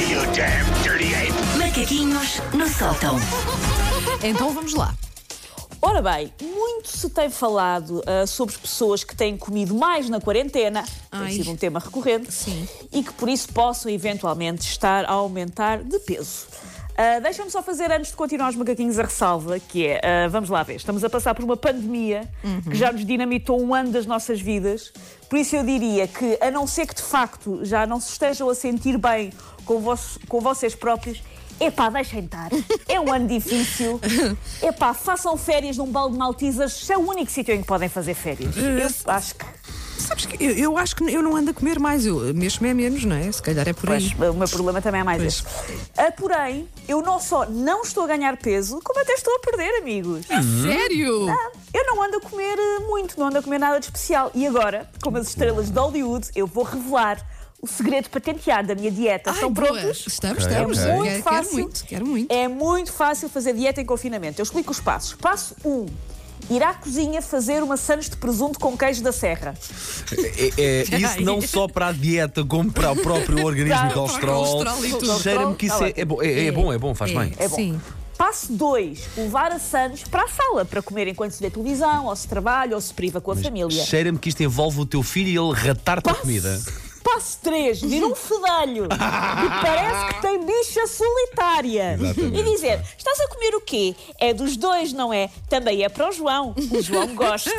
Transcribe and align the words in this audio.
you 0.00 0.20
damn 0.34 0.64
dirty 0.82 1.14
ape! 1.14 1.32
Macaquinhos 1.58 2.40
no 2.52 2.68
sótão. 2.68 3.16
Então 4.22 4.52
vamos 4.52 4.74
lá. 4.74 4.94
Ora 5.80 6.02
bem, 6.02 6.32
muito 6.42 6.88
se 6.88 7.08
tem 7.10 7.30
falado 7.30 8.02
ah, 8.06 8.26
sobre 8.26 8.56
pessoas 8.56 9.04
que 9.04 9.14
têm 9.14 9.36
comido 9.36 9.74
mais 9.74 10.08
na 10.08 10.20
quarentena, 10.20 10.84
Ai. 11.12 11.26
tem 11.26 11.36
sido 11.36 11.50
um 11.50 11.56
tema 11.56 11.78
recorrente, 11.78 12.32
Sim. 12.32 12.66
e 12.92 13.02
que 13.02 13.12
por 13.12 13.28
isso 13.28 13.48
possam 13.52 13.90
eventualmente 13.90 14.68
estar 14.68 15.04
a 15.04 15.12
aumentar 15.12 15.82
de 15.84 15.98
peso. 16.00 16.46
Ah, 16.96 17.18
Deixa-me 17.20 17.50
só 17.50 17.62
fazer, 17.62 17.90
antes 17.92 18.10
de 18.10 18.16
continuar 18.16 18.48
os 18.50 18.56
macaquinhos, 18.56 18.98
a 18.98 19.02
ressalva, 19.02 19.58
que 19.60 19.86
é, 19.86 20.00
ah, 20.02 20.28
vamos 20.28 20.48
lá 20.48 20.62
ver, 20.62 20.76
estamos 20.76 21.04
a 21.04 21.10
passar 21.10 21.34
por 21.34 21.44
uma 21.44 21.56
pandemia 21.56 22.28
que 22.70 22.74
já 22.74 22.90
nos 22.90 23.04
dinamitou 23.04 23.60
um 23.62 23.74
ano 23.74 23.90
das 23.90 24.06
nossas 24.06 24.40
vidas, 24.40 24.92
por 25.28 25.38
isso 25.38 25.54
eu 25.56 25.62
diria 25.64 26.06
que, 26.08 26.38
a 26.40 26.50
não 26.50 26.66
ser 26.66 26.86
que 26.86 26.94
de 26.94 27.02
facto 27.02 27.60
já 27.64 27.86
não 27.86 28.00
se 28.00 28.12
estejam 28.12 28.48
a 28.48 28.54
sentir 28.54 28.96
bem 28.96 29.32
com, 29.64 29.78
vos- 29.80 30.18
com 30.28 30.40
vocês 30.40 30.74
próprios, 30.74 31.22
Epá, 31.58 31.88
deixem 31.88 32.22
estar. 32.22 32.50
É 32.86 33.00
um 33.00 33.10
ano 33.10 33.26
difícil. 33.26 33.98
Epá, 34.62 34.92
façam 34.92 35.38
férias 35.38 35.78
num 35.78 35.86
balde 35.90 36.12
de 36.12 36.18
maltesas. 36.18 36.72
Isso 36.82 36.92
é 36.92 36.98
o 36.98 37.00
único 37.08 37.30
sítio 37.30 37.54
em 37.54 37.62
que 37.62 37.66
podem 37.66 37.88
fazer 37.88 38.12
férias. 38.12 38.54
Eu 38.58 39.10
acho 39.10 39.34
que. 39.36 39.46
Sabes 39.98 40.26
que 40.26 40.42
eu, 40.44 40.50
eu 40.52 40.78
acho 40.78 40.94
que 40.96 41.04
eu 41.04 41.22
não 41.22 41.34
ando 41.36 41.50
a 41.50 41.54
comer 41.54 41.78
mais, 41.78 42.04
eu 42.06 42.16
mesmo 42.34 42.66
é 42.66 42.74
menos, 42.74 43.04
não 43.04 43.16
é? 43.16 43.30
Se 43.32 43.42
calhar 43.42 43.66
é 43.68 43.72
por 43.72 43.90
aí. 43.90 44.14
Pois, 44.16 44.30
o 44.30 44.34
meu 44.34 44.48
problema 44.48 44.80
também 44.82 45.00
é 45.00 45.04
mais 45.04 45.20
Pois. 45.22 45.34
esse. 45.34 45.88
Ah, 45.96 46.12
porém, 46.12 46.68
eu 46.88 47.02
não 47.02 47.18
só 47.20 47.46
não 47.46 47.82
estou 47.82 48.04
a 48.04 48.06
ganhar 48.06 48.36
peso, 48.36 48.80
como 48.84 49.00
até 49.00 49.12
estou 49.14 49.34
a 49.34 49.38
perder, 49.40 49.80
amigos. 49.80 50.26
Sério? 50.26 51.28
Eu 51.72 51.84
não 51.86 52.02
ando 52.02 52.16
a 52.18 52.20
comer 52.20 52.58
eh, 52.58 52.78
muito, 52.86 53.18
não 53.18 53.26
ando 53.26 53.38
a 53.38 53.42
comer 53.42 53.58
nada 53.58 53.78
de 53.78 53.86
especial. 53.86 54.30
E 54.34 54.46
agora, 54.46 54.88
como 55.02 55.18
as 55.18 55.28
estrelas 55.28 55.70
de 55.70 55.78
Hollywood, 55.78 56.28
eu 56.34 56.46
vou 56.46 56.64
revelar 56.64 57.24
o 57.60 57.66
segredo 57.66 58.08
patenteado 58.10 58.68
da 58.68 58.74
minha 58.74 58.90
dieta. 58.90 59.30
Ai, 59.30 59.34
Estão 59.36 59.50
boa. 59.52 59.66
prontos? 59.68 60.04
Estamos, 60.06 60.44
estamos. 60.44 60.78
ok. 60.78 60.92
Muito 60.92 61.04
Quero, 61.10 61.22
fácil. 61.22 61.50
quero 61.50 61.62
muito, 61.62 61.84
quero 61.86 62.06
muito. 62.06 62.32
É 62.32 62.48
muito 62.48 62.92
fácil 62.92 63.28
fazer 63.28 63.54
dieta 63.54 63.80
em 63.80 63.84
confinamento. 63.84 64.40
Eu 64.40 64.44
explico 64.44 64.70
os 64.70 64.80
passos. 64.80 65.14
Passo 65.14 65.56
1. 65.64 65.68
Um, 65.70 65.86
ir 66.50 66.62
à 66.62 66.74
cozinha 66.74 67.20
fazer 67.20 67.62
uma 67.62 67.76
sandes 67.76 68.08
de 68.08 68.16
presunto 68.16 68.58
com 68.58 68.76
queijo 68.76 69.02
da 69.02 69.12
serra. 69.12 69.54
É, 70.12 70.62
é, 70.62 70.98
isso 70.98 71.22
não 71.22 71.40
só 71.40 71.66
para 71.68 71.88
a 71.88 71.92
dieta, 71.92 72.44
como 72.44 72.70
para 72.72 72.92
o 72.92 72.96
próprio 72.96 73.44
organismo 73.46 73.86
e 73.86 73.90
o 73.90 73.92
colesterol. 73.92 74.64
e. 74.64 75.22
Cheira-me 75.22 75.54
que 75.54 75.66
isso 75.66 75.84
é, 75.84 75.92
é 75.96 76.04
bom, 76.04 76.22
é, 76.22 76.46
é 76.46 76.52
bom, 76.52 76.72
é 76.72 76.78
bom, 76.78 76.94
faz 76.94 77.12
bem. 77.12 77.32
É 77.38 77.48
bom. 77.48 77.56
Sim. 77.56 77.80
Passo 78.16 78.52
2. 78.52 79.08
Levar 79.16 79.52
a 79.52 79.58
sandes 79.58 80.04
para 80.04 80.24
a 80.24 80.28
sala 80.28 80.64
para 80.64 80.80
comer 80.80 81.06
enquanto 81.08 81.32
se 81.32 81.42
vê 81.42 81.50
televisão, 81.50 82.06
ou 82.06 82.16
se 82.16 82.26
trabalha, 82.26 82.74
ou 82.74 82.80
se 82.80 82.92
priva 82.94 83.20
com 83.20 83.30
a 83.30 83.36
família. 83.36 83.84
Cheira-me 83.84 84.18
que 84.18 84.30
isto 84.30 84.42
envolve 84.42 84.80
o 84.80 84.86
teu 84.86 85.02
filho 85.02 85.28
e 85.28 85.36
ele 85.36 85.54
ratar-te 85.54 86.08
a 86.08 86.14
comida. 86.14 86.58
Passo 87.16 87.38
3, 87.44 87.80
vir 87.80 88.04
um 88.04 88.14
fedelho 88.14 88.88
que 88.90 89.62
parece 89.62 90.06
que 90.14 90.20
tem 90.20 90.44
bicha 90.44 90.86
solitária. 90.86 91.94
Exatamente. 91.94 92.38
E 92.40 92.42
dizer: 92.42 92.82
estás 92.98 93.18
a 93.20 93.28
comer 93.28 93.54
o 93.54 93.60
quê? 93.62 93.96
É 94.20 94.34
dos 94.34 94.54
dois, 94.58 94.92
não 94.92 95.14
é? 95.14 95.30
Também 95.48 95.82
é 95.82 95.88
para 95.88 96.10
o 96.10 96.12
João. 96.12 96.54
O 96.70 96.82
João 96.82 97.14
gosta. 97.14 97.50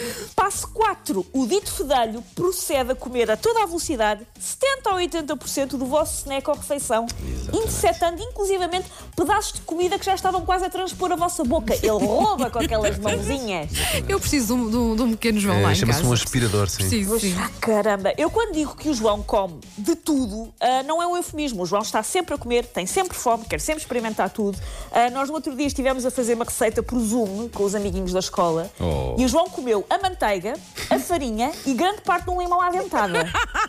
Passo 0.36 0.68
4, 0.68 1.24
o 1.32 1.46
dito 1.46 1.70
fedelho 1.72 2.22
procede 2.34 2.92
a 2.92 2.94
comer 2.94 3.30
a 3.30 3.36
toda 3.36 3.62
a 3.62 3.66
velocidade 3.66 4.26
70 4.38 4.90
ou 4.90 4.96
80% 4.96 5.66
do 5.78 5.86
vosso 5.86 6.18
snack 6.18 6.48
ou 6.50 6.56
refeição, 6.56 7.06
interceptando 7.52 8.22
inclusivamente 8.22 8.88
pedaços 9.16 9.54
de 9.54 9.60
comida 9.62 9.98
que 9.98 10.04
já 10.04 10.14
estavam 10.14 10.42
quase 10.44 10.66
a 10.66 10.70
transpor 10.70 11.10
a 11.12 11.16
vossa 11.16 11.42
boca. 11.44 11.74
Ele 11.74 11.88
rouba 12.04 12.50
com 12.50 12.58
aquelas 12.58 12.98
mãozinhas. 12.98 13.70
Eu 14.06 14.20
preciso 14.20 14.48
de 14.48 14.52
um, 14.52 14.70
de 14.70 14.76
um- 14.76 14.96
de 14.96 15.02
um 15.02 15.10
pequeno 15.12 15.40
João 15.40 15.62
lá 15.62 15.70
É, 15.70 15.72
em 15.72 15.76
Chama-se 15.76 16.02
um 16.04 16.12
aspirador, 16.12 16.68
sim. 16.68 16.76
Preciso, 16.78 17.18
sim. 17.20 17.34
Ah, 17.38 17.50
caramba, 17.60 18.12
eu 18.18 18.30
quando 18.30 18.52
digo 18.52 18.76
que 18.76 18.88
o 18.90 18.94
João 18.98 19.22
come 19.22 19.60
de 19.76 19.94
tudo, 19.94 20.52
ah, 20.60 20.82
não 20.82 21.00
é 21.00 21.06
um 21.06 21.16
eufemismo. 21.16 21.62
O 21.62 21.66
João 21.66 21.82
está 21.82 22.02
sempre 22.02 22.34
a 22.34 22.38
comer, 22.38 22.66
tem 22.66 22.84
sempre 22.84 23.16
fome, 23.16 23.44
quer 23.44 23.60
sempre 23.60 23.80
experimentar 23.82 24.28
tudo. 24.28 24.58
Ah, 24.90 25.08
nós 25.10 25.28
no 25.28 25.36
outro 25.36 25.54
dia 25.54 25.66
estivemos 25.66 26.04
a 26.04 26.10
fazer 26.10 26.34
uma 26.34 26.44
receita 26.44 26.82
por 26.82 26.98
Zoom 26.98 27.48
com 27.48 27.62
os 27.62 27.74
amiguinhos 27.76 28.12
da 28.12 28.18
escola 28.18 28.68
Oh. 28.80 29.14
e 29.18 29.24
o 29.24 29.28
João 29.28 29.48
comeu 29.48 29.86
a 29.88 29.98
manteiga, 29.98 30.54
a 30.90 30.98
farinha 30.98 31.52
e 31.64 31.74
grande 31.74 32.00
parte 32.02 32.24
de 32.24 32.30
um 32.30 32.40
limão 32.42 32.60
à 32.60 32.70
dentada. 32.70 33.28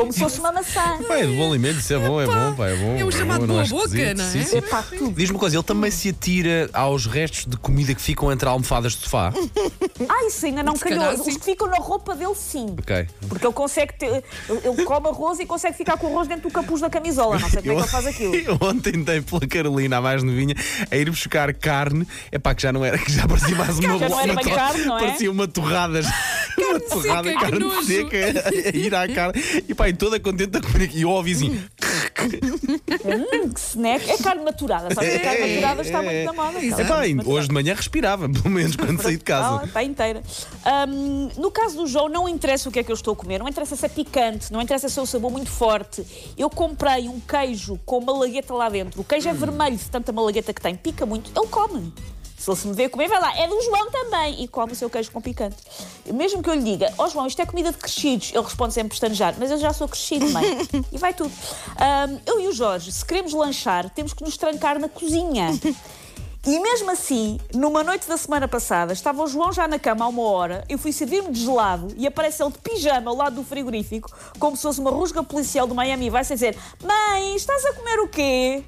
Como 0.00 0.12
se 0.12 0.18
fosse 0.18 0.40
uma 0.40 0.52
maçã. 0.52 0.98
Pá, 1.06 1.18
é 1.18 1.26
de 1.26 1.34
bom 1.34 1.50
alimento, 1.50 1.78
isso 1.78 1.92
é 1.92 1.98
bom, 1.98 2.20
é 2.20 2.26
bom, 2.26 2.54
pá, 2.54 2.68
é 2.68 2.76
bom. 2.76 2.96
É 2.96 3.04
o 3.04 3.10
chamado 3.10 3.46
boa 3.46 3.64
boca, 3.64 4.14
não 4.14 4.24
é? 4.24 4.28
Sim, 4.28 4.44
sim. 4.44 4.60
Tudo. 4.98 5.12
Diz-me 5.14 5.34
uma 5.34 5.40
coisa, 5.40 5.56
ele 5.56 5.62
também 5.62 5.90
se 5.90 6.08
atira 6.08 6.68
aos 6.72 7.06
restos 7.06 7.46
de 7.46 7.56
comida 7.56 7.94
que 7.94 8.00
ficam 8.00 8.30
entre 8.32 8.48
almofadas 8.48 8.92
de 8.92 9.02
sofá? 9.02 9.32
Ah, 10.08 10.26
isso 10.26 10.46
ainda 10.46 10.62
não 10.62 10.74
calhou. 10.74 10.98
calhar, 10.98 11.20
Os 11.20 11.36
que 11.36 11.44
ficam 11.44 11.68
na 11.68 11.76
roupa 11.76 12.16
dele, 12.16 12.34
sim. 12.34 12.74
Ok. 12.78 13.06
Porque 13.28 13.46
ele 13.46 13.52
consegue 13.52 13.92
ter. 13.92 14.24
Ele, 14.48 14.60
ele 14.64 14.84
come 14.84 15.08
arroz 15.08 15.38
e 15.40 15.46
consegue 15.46 15.76
ficar 15.76 15.98
com 15.98 16.06
o 16.06 16.10
arroz 16.10 16.26
dentro 16.26 16.48
do 16.48 16.52
capuz 16.52 16.80
da 16.80 16.88
camisola. 16.88 17.38
Não 17.38 17.50
sei 17.50 17.60
como 17.60 17.72
é 17.72 17.74
que 17.76 17.80
ele 17.82 17.88
faz 17.88 18.06
aquilo. 18.06 18.34
Eu 18.34 18.58
ontem 18.66 19.02
dei 19.04 19.20
pela 19.20 19.46
Carolina, 19.46 19.98
a 19.98 20.00
mais 20.00 20.22
novinha, 20.22 20.54
a 20.90 20.96
ir 20.96 21.10
buscar 21.10 21.52
carne. 21.52 22.06
É 22.32 22.38
pá, 22.38 22.54
que 22.54 22.62
já 22.62 22.72
não 22.72 22.82
era, 22.82 22.96
que 22.96 23.12
já 23.12 23.28
parecia 23.28 23.54
mais 23.54 23.76
uma 23.78 23.98
Já 23.98 24.08
não 24.08 24.20
era 24.20 24.34
bem 24.34 24.44
carne, 24.54 24.84
não 24.86 24.98
é? 24.98 25.00
Parecia 25.04 25.30
uma 25.30 25.46
torrada. 25.46 26.00
Uma 26.64 26.80
torrada, 26.80 27.28
seca, 27.28 27.38
que 27.38 27.44
carne 27.44 27.58
nojo. 27.58 27.84
seca, 27.84 28.16
a 28.16 28.76
ir 28.76 28.94
à 28.94 29.08
carne. 29.08 29.42
E 29.68 29.74
pá, 29.74 29.88
e 29.88 29.92
toda 29.92 30.18
contente 30.20 30.56
a 30.56 30.60
comer 30.60 30.84
aqui. 30.84 30.98
E 30.98 31.02
eu 31.02 31.10
ouvi 31.10 31.32
assim. 31.32 31.60
Hum, 33.04 33.50
que 33.52 33.60
snack. 33.60 34.10
É 34.10 34.18
carne 34.18 34.44
maturada. 34.44 34.94
Sabe 34.94 35.10
que 35.10 35.16
a 35.16 35.20
carne 35.20 35.48
maturada 35.54 35.82
está 35.82 36.02
muito 36.02 36.24
na 36.24 36.32
moda. 36.32 36.58
É 36.58 36.84
Carne 36.84 37.14
pá, 37.24 37.30
hoje 37.30 37.48
de 37.48 37.54
manhã 37.54 37.74
respirava, 37.74 38.28
pelo 38.30 38.50
menos 38.50 38.76
quando 38.76 39.02
saí 39.02 39.16
de 39.16 39.22
Ah, 39.22 39.26
casa. 39.26 39.64
está 39.66 39.82
inteira. 39.82 40.22
Ahm, 40.64 41.28
no 41.36 41.50
caso 41.50 41.76
do 41.76 41.86
João, 41.86 42.08
não 42.08 42.28
interessa 42.28 42.68
o 42.68 42.72
que 42.72 42.78
é 42.78 42.82
que 42.82 42.90
eu 42.90 42.94
estou 42.94 43.12
a 43.14 43.16
comer, 43.16 43.38
não 43.38 43.48
interessa 43.48 43.76
se 43.76 43.86
é 43.86 43.88
picante, 43.88 44.52
não 44.52 44.60
interessa 44.60 44.88
se 44.88 44.98
é 44.98 45.02
o 45.02 45.06
sabor 45.06 45.30
muito 45.30 45.50
forte. 45.50 46.04
Eu 46.36 46.50
comprei 46.50 47.08
um 47.08 47.20
queijo 47.20 47.78
com 47.84 48.00
malagueta 48.00 48.52
lá 48.54 48.68
dentro. 48.68 49.00
O 49.00 49.04
queijo 49.04 49.28
é 49.28 49.32
vermelho 49.32 49.76
de 49.76 49.84
tanta 49.90 50.12
malagueta 50.12 50.52
que 50.52 50.60
tem, 50.60 50.74
pica 50.76 51.06
muito. 51.06 51.30
Ele 51.38 51.48
come. 51.48 51.92
Se 52.40 52.48
ele 52.48 52.56
se 52.56 52.66
me 52.66 52.74
vê 52.74 52.88
comer, 52.88 53.06
vai 53.06 53.20
lá, 53.20 53.36
é 53.36 53.46
do 53.46 53.60
João 53.60 53.90
também. 53.90 54.42
E 54.42 54.48
come 54.48 54.72
o 54.72 54.74
seu 54.74 54.88
queijo 54.88 55.12
com 55.12 55.20
picante. 55.20 55.58
Mesmo 56.06 56.42
que 56.42 56.48
eu 56.48 56.54
lhe 56.54 56.62
diga, 56.62 56.90
ó 56.96 57.06
João, 57.06 57.26
isto 57.26 57.40
é 57.42 57.44
comida 57.44 57.70
de 57.70 57.76
crescidos, 57.76 58.30
ele 58.32 58.42
responde 58.42 58.72
sempre 58.72 58.90
pestanejar, 58.90 59.34
mas 59.38 59.50
eu 59.50 59.58
já 59.58 59.74
sou 59.74 59.86
crescido, 59.86 60.26
mãe. 60.30 60.44
e 60.90 60.96
vai 60.96 61.12
tudo. 61.12 61.30
Ahm, 61.76 62.18
eu 62.24 62.40
e 62.40 62.48
o 62.48 62.52
Jorge, 62.52 62.90
se 62.90 63.04
queremos 63.04 63.34
lanchar, 63.34 63.90
temos 63.90 64.14
que 64.14 64.24
nos 64.24 64.38
trancar 64.38 64.78
na 64.78 64.88
cozinha. 64.88 65.50
E 66.46 66.58
mesmo 66.58 66.90
assim, 66.90 67.38
numa 67.54 67.84
noite 67.84 68.08
da 68.08 68.16
semana 68.16 68.48
passada, 68.48 68.94
estava 68.94 69.22
o 69.22 69.26
João 69.26 69.52
já 69.52 69.68
na 69.68 69.78
cama 69.78 70.06
há 70.06 70.08
uma 70.08 70.22
hora, 70.22 70.64
eu 70.70 70.78
fui 70.78 70.90
servir-me 70.90 71.30
de 71.30 71.44
gelado 71.44 71.88
e 71.98 72.06
aparece 72.06 72.42
ele 72.42 72.52
de 72.52 72.58
pijama 72.58 73.10
ao 73.10 73.16
lado 73.16 73.36
do 73.36 73.44
frigorífico, 73.44 74.10
como 74.38 74.56
se 74.56 74.62
fosse 74.62 74.80
uma 74.80 74.90
rusga 74.90 75.22
policial 75.22 75.66
do 75.66 75.74
Miami 75.74 76.06
e 76.06 76.10
vai-se 76.10 76.32
dizer: 76.32 76.56
Mãe, 76.82 77.36
estás 77.36 77.62
a 77.66 77.74
comer 77.74 78.00
o 78.00 78.08
quê? 78.08 78.64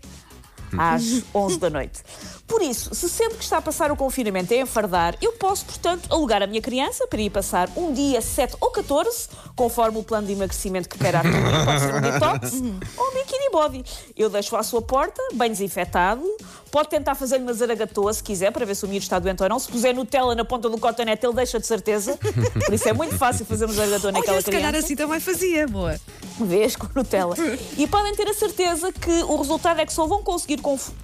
Às 0.79 1.23
11 1.35 1.59
da 1.59 1.71
noite. 1.71 2.01
Por 2.47 2.63
isso, 2.63 2.95
se 2.95 3.09
sempre 3.09 3.39
que 3.39 3.45
está 3.45 3.59
a 3.59 3.63
passar 3.63 3.91
o 3.91 3.97
confinamento 3.97 4.53
é 4.53 4.61
enfardar, 4.61 5.17
eu 5.21 5.33
posso, 5.33 5.65
portanto, 5.65 6.07
alugar 6.11 6.43
a 6.43 6.47
minha 6.47 6.61
criança 6.61 7.07
para 7.07 7.21
ir 7.21 7.31
passar 7.31 7.69
um 7.77 7.93
dia 7.93 8.21
7 8.21 8.57
ou 8.61 8.71
14, 8.71 9.29
conforme 9.57 9.99
o 9.99 10.03
plano 10.03 10.27
de 10.27 10.33
emagrecimento 10.35 10.89
que 10.89 10.99
queira 10.99 11.21
atingir, 11.21 11.65
pode 11.65 11.81
ser 11.81 11.95
um 11.95 12.01
detox 12.01 12.53
ou 12.97 13.09
um 13.09 13.15
bikini 13.15 13.42
body. 13.53 13.85
Eu 14.17 14.29
deixo 14.29 14.57
à 14.57 14.63
sua 14.65 14.83
porta, 14.83 15.23
bem 15.35 15.51
desinfetado, 15.51 16.25
pode 16.71 16.89
tentar 16.89 17.15
fazer-lhe 17.15 17.45
uma 17.45 17.53
zaragatoa 17.53 18.13
se 18.13 18.23
quiser, 18.23 18.51
para 18.51 18.65
ver 18.65 18.75
se 18.75 18.85
o 18.85 18.89
miúdo 18.89 19.03
está 19.03 19.19
doente 19.19 19.43
ou 19.43 19.49
não. 19.49 19.59
Se 19.59 19.69
puser 19.69 19.95
Nutella 19.95 20.35
na 20.35 20.45
ponta 20.45 20.69
do 20.69 20.79
cotonete, 20.79 21.25
ele 21.25 21.35
deixa 21.35 21.61
de 21.61 21.67
certeza. 21.67 22.19
Por 22.65 22.75
isso 22.75 22.89
é 22.89 22.93
muito 22.93 23.17
fácil 23.17 23.47
fazermos 23.47 23.77
zaragatoa 23.77 24.11
naquela 24.11 24.33
Olha, 24.33 24.43
se 24.43 24.51
calhar 24.51 24.71
criança 24.71 24.87
assim 24.87 24.97
também 24.97 25.21
fazia, 25.21 25.69
boa. 25.69 26.01
vez 26.41 26.75
com 26.75 26.89
Nutella. 26.95 27.37
E 27.77 27.87
podem 27.87 28.15
ter 28.15 28.27
a 28.27 28.35
certeza 28.35 28.91
que 28.91 29.23
o 29.23 29.37
resultado 29.37 29.81
é 29.81 29.87
que 29.87 29.93
só 29.93 30.07
vão 30.07 30.23
conseguir 30.23 30.61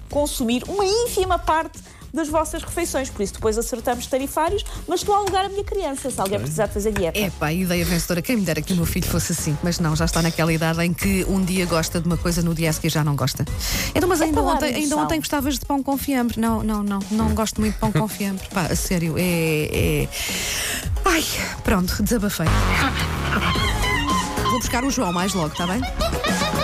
consumir 0.09 0.63
uma 0.67 0.85
ínfima 0.85 1.37
parte 1.37 1.79
das 2.13 2.27
vossas 2.29 2.63
refeições. 2.63 3.09
Por 3.09 3.21
isso 3.21 3.33
depois 3.33 3.57
acertamos 3.57 4.07
tarifários, 4.07 4.63
mas 4.87 5.01
estou 5.01 5.15
a 5.15 5.19
alugar 5.19 5.45
a 5.45 5.49
minha 5.49 5.63
criança, 5.63 6.09
se 6.09 6.19
alguém 6.19 6.39
precisar 6.39 6.67
de 6.67 6.73
fazer 6.73 6.91
dieta. 6.91 7.17
É 7.17 7.29
pá, 7.29 7.51
ideia 7.51 7.83
vencedora. 7.85 8.21
Quem 8.21 8.37
me 8.37 8.43
dera 8.43 8.61
que 8.61 8.73
o 8.73 8.75
meu 8.75 8.85
filho 8.85 9.07
fosse 9.07 9.31
assim. 9.31 9.57
Mas 9.63 9.79
não, 9.79 9.95
já 9.95 10.05
está 10.05 10.21
naquela 10.21 10.51
idade 10.51 10.81
em 10.83 10.93
que 10.93 11.25
um 11.25 11.43
dia 11.43 11.65
gosta 11.65 11.99
de 11.99 12.07
uma 12.07 12.17
coisa, 12.17 12.41
no 12.41 12.53
dia 12.53 12.69
a 12.69 12.73
seguir 12.73 12.89
já 12.89 13.03
não 13.03 13.15
gosta. 13.15 13.45
Então, 13.93 14.07
mas 14.07 14.21
ainda 14.21 14.41
para 14.41 14.51
dar 14.51 14.55
ontem, 14.55 14.75
ainda 14.75 14.97
ontem 14.97 15.19
gostavas 15.19 15.59
de 15.59 15.65
pão 15.65 15.83
com 15.83 15.97
fiambre. 15.97 16.39
Não, 16.39 16.63
não, 16.63 16.83
não, 16.83 16.99
não 17.11 17.33
gosto 17.33 17.59
muito 17.61 17.73
de 17.73 17.79
pão 17.79 17.91
com 17.91 18.07
fiambre. 18.07 18.47
Pá, 18.53 18.63
a 18.63 18.75
sério, 18.75 19.15
é. 19.17 20.03
é... 20.03 20.09
Ai, 21.05 21.23
pronto, 21.63 22.01
desabafei. 22.03 22.47
Vou 24.49 24.59
buscar 24.59 24.83
o 24.83 24.89
João 24.89 25.13
mais 25.13 25.33
logo, 25.33 25.51
está 25.51 25.67
bem? 25.67 25.81